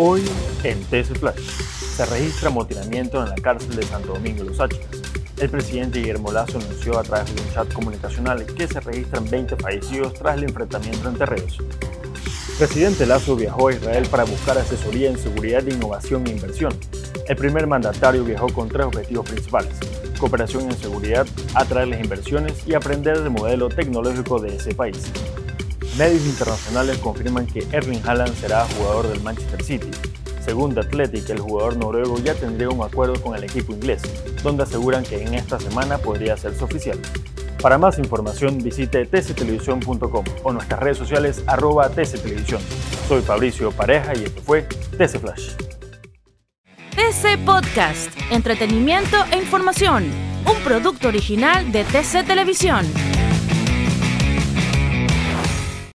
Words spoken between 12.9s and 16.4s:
Lazo viajó a Israel para buscar asesoría en seguridad, innovación e